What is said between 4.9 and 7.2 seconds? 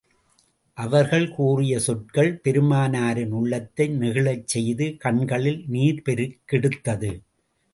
கண்களில் நீர் பெருக்கெடுத்தது.